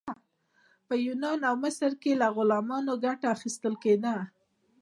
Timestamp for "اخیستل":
3.35-3.73